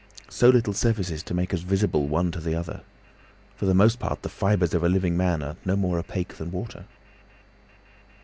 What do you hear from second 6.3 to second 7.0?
than water."